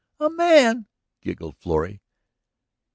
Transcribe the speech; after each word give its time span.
"A 0.19 0.31
man!" 0.31 0.87
giggled 1.21 1.57
Florrie. 1.57 2.01